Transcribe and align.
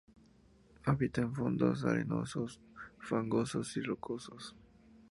Habita 0.85 1.21
en 1.21 1.35
fondos 1.35 1.85
arenosos, 1.85 2.59
fangosos 2.97 3.77
y 3.77 3.81
rocosos. 3.83 4.55